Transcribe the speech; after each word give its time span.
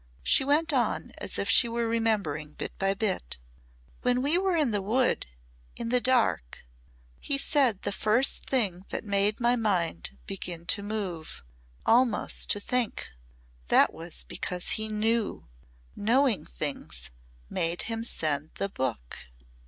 She 0.23 0.43
went 0.43 0.73
on 0.73 1.11
as 1.19 1.37
if 1.37 1.47
she 1.47 1.69
were 1.69 1.87
remembering 1.87 2.53
bit 2.53 2.75
by 2.79 2.95
bit. 2.95 3.37
"When 4.01 4.23
we 4.23 4.35
were 4.35 4.55
in 4.55 4.71
the 4.71 4.81
Wood 4.81 5.27
in 5.75 5.89
the 5.89 6.01
dark, 6.01 6.65
he 7.19 7.37
said 7.37 7.83
the 7.83 7.91
first 7.91 8.49
thing 8.49 8.87
that 8.89 9.03
made 9.03 9.39
my 9.39 9.55
mind 9.55 10.17
begin 10.25 10.65
to 10.65 10.81
move 10.81 11.43
almost 11.85 12.49
to 12.49 12.59
think. 12.59 13.09
That 13.67 13.93
was 13.93 14.23
because 14.27 14.71
he 14.71 14.87
knew. 14.87 15.45
Knowing 15.95 16.47
things 16.47 17.11
made 17.47 17.83
him 17.83 18.03
send 18.03 18.55
the 18.55 18.69
book." 18.69 19.27